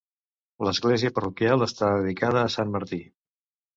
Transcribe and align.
L'església 0.67 1.11
parroquial 1.19 1.67
està 1.67 1.91
dedicada 1.99 2.43
a 2.47 2.51
sant 2.59 2.77
Martí. 2.77 3.01